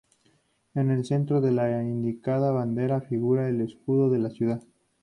En 0.73 0.89
el 0.89 1.05
centro 1.05 1.41
de 1.41 1.51
la 1.51 1.79
indicada 1.83 2.49
bandera 2.51 3.01
figura 3.01 3.47
el 3.47 3.61
escudo 3.61 4.09
de 4.09 4.17
la 4.17 4.31
ciudad. 4.31 4.63